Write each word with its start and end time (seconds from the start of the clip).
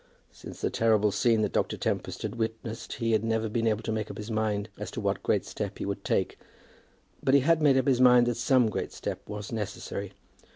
Since 0.31 0.61
the 0.61 0.71
terrible 0.71 1.11
scene 1.11 1.43
that 1.43 1.51
Dr. 1.51 1.77
Tempest 1.77 2.23
had 2.23 2.33
witnessed, 2.33 2.93
he 2.93 3.11
had 3.11 3.23
never 3.23 3.47
been 3.47 3.67
able 3.67 3.83
to 3.83 3.91
make 3.91 4.09
up 4.09 4.17
his 4.17 4.31
mind 4.31 4.67
as 4.79 4.89
to 4.89 4.99
what 4.99 5.21
great 5.21 5.45
step 5.45 5.77
he 5.77 5.85
would 5.85 6.03
take, 6.03 6.39
but 7.21 7.35
he 7.35 7.41
had 7.41 7.61
made 7.61 7.77
up 7.77 7.85
his 7.85 8.01
mind 8.01 8.25
that 8.25 8.33
some 8.37 8.67
great 8.69 8.91
step 8.91 9.21
was 9.29 9.51
necessary. 9.51 10.13